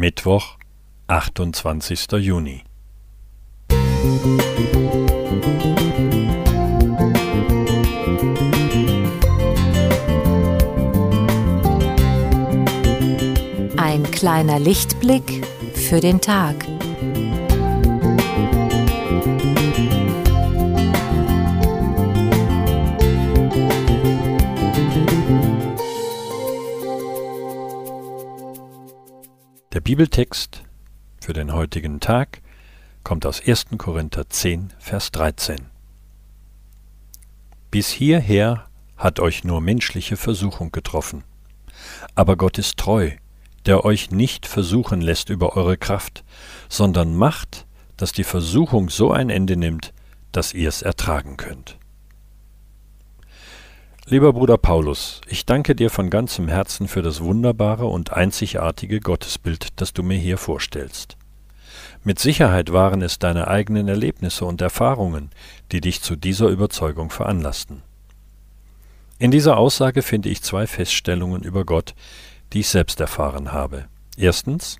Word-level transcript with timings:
Mittwoch, 0.00 0.56
28. 1.08 2.12
Juni. 2.12 2.64
Ein 13.76 14.10
kleiner 14.10 14.58
Lichtblick 14.58 15.46
für 15.74 16.00
den 16.00 16.22
Tag. 16.22 16.56
Der 29.72 29.80
Bibeltext 29.80 30.64
für 31.20 31.32
den 31.32 31.52
heutigen 31.52 32.00
Tag 32.00 32.42
kommt 33.04 33.24
aus 33.24 33.40
1. 33.40 33.66
Korinther 33.78 34.28
10, 34.28 34.72
Vers 34.80 35.12
13. 35.12 35.58
Bis 37.70 37.88
hierher 37.88 38.66
hat 38.96 39.20
euch 39.20 39.44
nur 39.44 39.60
menschliche 39.60 40.16
Versuchung 40.16 40.72
getroffen. 40.72 41.22
Aber 42.16 42.34
Gott 42.34 42.58
ist 42.58 42.78
treu, 42.78 43.12
der 43.64 43.84
euch 43.84 44.10
nicht 44.10 44.44
versuchen 44.44 45.00
lässt 45.00 45.30
über 45.30 45.56
eure 45.56 45.76
Kraft, 45.76 46.24
sondern 46.68 47.14
macht, 47.14 47.64
dass 47.96 48.10
die 48.10 48.24
Versuchung 48.24 48.90
so 48.90 49.12
ein 49.12 49.30
Ende 49.30 49.56
nimmt, 49.56 49.94
dass 50.32 50.52
ihr 50.52 50.68
es 50.68 50.82
ertragen 50.82 51.36
könnt. 51.36 51.78
Lieber 54.06 54.32
Bruder 54.32 54.58
Paulus, 54.58 55.20
ich 55.28 55.46
danke 55.46 55.76
dir 55.76 55.90
von 55.90 56.10
ganzem 56.10 56.48
Herzen 56.48 56.88
für 56.88 57.02
das 57.02 57.20
wunderbare 57.20 57.86
und 57.86 58.12
einzigartige 58.12 58.98
Gottesbild, 58.98 59.68
das 59.76 59.92
du 59.92 60.02
mir 60.02 60.18
hier 60.18 60.38
vorstellst. 60.38 61.16
Mit 62.02 62.18
Sicherheit 62.18 62.72
waren 62.72 63.02
es 63.02 63.18
deine 63.18 63.46
eigenen 63.46 63.86
Erlebnisse 63.86 64.46
und 64.46 64.62
Erfahrungen, 64.62 65.30
die 65.70 65.80
dich 65.80 66.00
zu 66.00 66.16
dieser 66.16 66.48
Überzeugung 66.48 67.10
veranlassten. 67.10 67.82
In 69.18 69.30
dieser 69.30 69.58
Aussage 69.58 70.02
finde 70.02 70.30
ich 70.30 70.42
zwei 70.42 70.66
Feststellungen 70.66 71.42
über 71.42 71.64
Gott, 71.64 71.94
die 72.52 72.60
ich 72.60 72.68
selbst 72.68 73.00
erfahren 73.00 73.52
habe. 73.52 73.84
Erstens, 74.16 74.78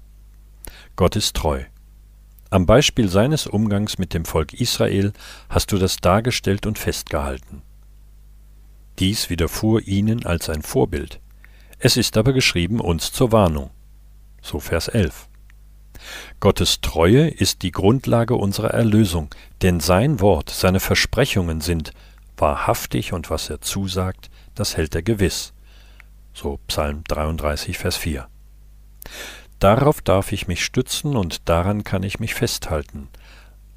Gott 0.97 1.15
ist 1.15 1.37
treu. 1.37 1.62
Am 2.49 2.67
Beispiel 2.67 3.09
seines 3.09 3.47
Umgangs 3.47 3.99
mit 3.99 4.12
dem 4.12 4.25
Volk 4.25 4.55
Israel 4.55 5.12
hast 5.51 5.71
du 5.71 5.79
das 5.79 5.99
dargestellt 5.99 6.67
und 6.67 6.79
festgehalten. 6.79 7.62
Dies 9.01 9.31
widerfuhr 9.31 9.81
ihnen 9.89 10.27
als 10.27 10.51
ein 10.51 10.61
Vorbild. 10.61 11.20
Es 11.79 11.97
ist 11.97 12.19
aber 12.19 12.34
geschrieben 12.34 12.81
uns 12.81 13.12
zur 13.12 13.33
Warnung. 13.33 13.70
So 14.43 14.61
Vers 14.61 14.89
11. 14.89 15.27
Gottes 16.39 16.83
Treue 16.83 17.28
ist 17.28 17.62
die 17.62 17.73
Grundlage 17.73 18.34
unserer 18.34 18.73
Erlösung, 18.73 19.34
denn 19.62 19.81
sein 19.81 20.21
Wort, 20.21 20.51
seine 20.51 20.81
Versprechungen 20.81 21.62
sind 21.62 21.93
wahrhaftig 22.37 23.15
und 23.15 23.31
was 23.31 23.48
er 23.48 23.62
zusagt, 23.62 24.31
das 24.55 24.77
hält 24.77 24.95
er 24.95 25.03
gewiss. 25.03 25.55
So 26.34 26.59
Psalm 26.69 27.03
33, 27.09 27.78
Vers 27.78 27.97
4. 27.97 28.28
Darauf 29.59 30.03
darf 30.03 30.31
ich 30.33 30.47
mich 30.47 30.62
stützen 30.62 31.17
und 31.17 31.48
daran 31.48 31.84
kann 31.84 32.03
ich 32.03 32.21
mich 32.21 32.34
festhalten, 32.34 33.09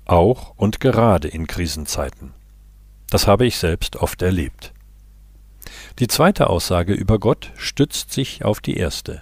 auch 0.04 0.54
und 0.58 0.82
gerade 0.82 1.30
in 1.30 1.48
Krisenzeiten. 1.48 2.34
Das 3.10 3.26
habe 3.28 3.46
ich 3.46 3.58
selbst 3.58 3.96
oft 3.98 4.22
erlebt. 4.22 4.73
Die 6.00 6.08
zweite 6.08 6.50
Aussage 6.50 6.94
über 6.94 7.20
Gott 7.20 7.52
stützt 7.56 8.12
sich 8.12 8.44
auf 8.44 8.62
die 8.62 8.78
erste. 8.78 9.22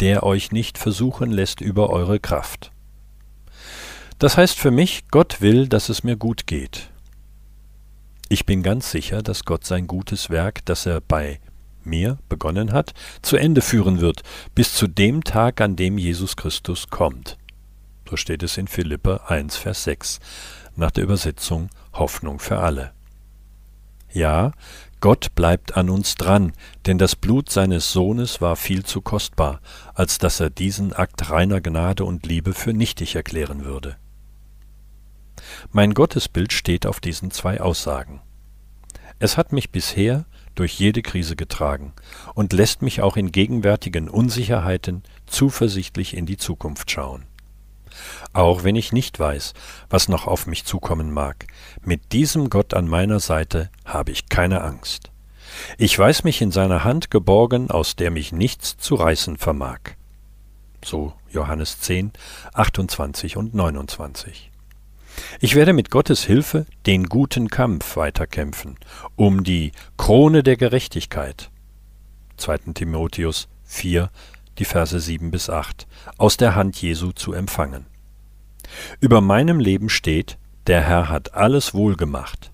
Der 0.00 0.24
euch 0.24 0.50
nicht 0.50 0.76
versuchen 0.76 1.30
lässt 1.30 1.60
über 1.60 1.90
eure 1.90 2.18
Kraft. 2.18 2.72
Das 4.18 4.36
heißt 4.36 4.58
für 4.58 4.72
mich, 4.72 5.04
Gott 5.10 5.40
will, 5.40 5.68
dass 5.68 5.88
es 5.88 6.02
mir 6.02 6.16
gut 6.16 6.46
geht. 6.46 6.90
Ich 8.28 8.44
bin 8.44 8.62
ganz 8.62 8.90
sicher, 8.90 9.22
dass 9.22 9.44
Gott 9.44 9.64
sein 9.64 9.86
gutes 9.86 10.30
Werk, 10.30 10.64
das 10.64 10.86
er 10.86 11.00
bei 11.00 11.38
mir 11.84 12.18
begonnen 12.28 12.72
hat, 12.72 12.94
zu 13.20 13.36
Ende 13.36 13.60
führen 13.60 14.00
wird, 14.00 14.22
bis 14.54 14.74
zu 14.74 14.86
dem 14.86 15.22
Tag, 15.22 15.60
an 15.60 15.76
dem 15.76 15.98
Jesus 15.98 16.36
Christus 16.36 16.88
kommt. 16.88 17.36
So 18.08 18.16
steht 18.16 18.42
es 18.42 18.58
in 18.58 18.68
Philipper 18.68 19.30
1, 19.30 19.56
Vers 19.56 19.84
6, 19.84 20.18
nach 20.76 20.90
der 20.90 21.04
Übersetzung 21.04 21.70
Hoffnung 21.92 22.38
für 22.38 22.58
alle. 22.58 22.92
Ja, 24.12 24.52
Gott 25.02 25.34
bleibt 25.34 25.76
an 25.76 25.90
uns 25.90 26.14
dran, 26.14 26.52
denn 26.86 26.96
das 26.96 27.16
Blut 27.16 27.50
seines 27.50 27.92
Sohnes 27.92 28.40
war 28.40 28.54
viel 28.54 28.84
zu 28.84 29.00
kostbar, 29.00 29.60
als 29.94 30.18
dass 30.18 30.38
er 30.38 30.48
diesen 30.48 30.92
Akt 30.92 31.28
reiner 31.28 31.60
Gnade 31.60 32.04
und 32.04 32.24
Liebe 32.24 32.54
für 32.54 32.72
nichtig 32.72 33.16
erklären 33.16 33.64
würde. 33.64 33.96
Mein 35.72 35.92
Gottesbild 35.92 36.52
steht 36.52 36.86
auf 36.86 37.00
diesen 37.00 37.32
zwei 37.32 37.60
Aussagen. 37.60 38.22
Es 39.18 39.36
hat 39.36 39.52
mich 39.52 39.72
bisher 39.72 40.24
durch 40.54 40.78
jede 40.78 41.02
Krise 41.02 41.34
getragen 41.34 41.94
und 42.34 42.52
lässt 42.52 42.80
mich 42.80 43.02
auch 43.02 43.16
in 43.16 43.32
gegenwärtigen 43.32 44.08
Unsicherheiten 44.08 45.02
zuversichtlich 45.26 46.16
in 46.16 46.26
die 46.26 46.36
Zukunft 46.36 46.92
schauen 46.92 47.24
auch 48.32 48.64
wenn 48.64 48.76
ich 48.76 48.92
nicht 48.92 49.18
weiß, 49.18 49.54
was 49.90 50.08
noch 50.08 50.26
auf 50.26 50.46
mich 50.46 50.64
zukommen 50.64 51.12
mag. 51.12 51.46
Mit 51.82 52.12
diesem 52.12 52.50
Gott 52.50 52.74
an 52.74 52.88
meiner 52.88 53.20
Seite 53.20 53.70
habe 53.84 54.10
ich 54.10 54.28
keine 54.28 54.62
Angst. 54.62 55.10
Ich 55.78 55.98
weiß 55.98 56.24
mich 56.24 56.40
in 56.40 56.50
seiner 56.50 56.84
Hand 56.84 57.10
geborgen, 57.10 57.70
aus 57.70 57.96
der 57.96 58.10
mich 58.10 58.32
nichts 58.32 58.76
zu 58.78 58.94
reißen 58.94 59.36
vermag. 59.36 59.80
So 60.84 61.12
Johannes 61.30 61.80
10, 61.80 62.12
28 62.54 63.36
und 63.36 63.54
29. 63.54 64.50
Ich 65.40 65.54
werde 65.54 65.72
mit 65.72 65.90
Gottes 65.90 66.24
Hilfe 66.24 66.66
den 66.86 67.04
guten 67.06 67.48
Kampf 67.48 67.96
weiterkämpfen, 67.96 68.76
um 69.16 69.44
die 69.44 69.72
Krone 69.96 70.42
der 70.42 70.56
Gerechtigkeit. 70.56 71.50
2. 72.38 72.58
Timotheus 72.74 73.48
4, 73.64 74.10
die 74.58 74.64
Verse 74.64 74.98
7 74.98 75.30
bis 75.30 75.50
8, 75.50 75.86
aus 76.18 76.36
der 76.36 76.54
Hand 76.54 76.80
Jesu 76.80 77.12
zu 77.12 77.32
empfangen. 77.32 77.86
Über 79.00 79.20
meinem 79.20 79.60
Leben 79.60 79.88
steht, 79.88 80.38
der 80.66 80.82
Herr 80.82 81.08
hat 81.08 81.34
alles 81.34 81.74
wohlgemacht. 81.74 82.52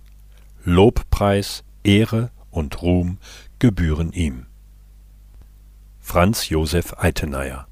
Lobpreis, 0.64 1.64
Ehre 1.84 2.31
und 2.50 2.82
Ruhm 2.82 3.19
gebühren 3.58 4.12
ihm. 4.12 4.47
Franz 5.98 6.48
Josef 6.48 6.94
Eitenayer 6.98 7.66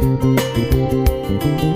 Musik 0.00 1.73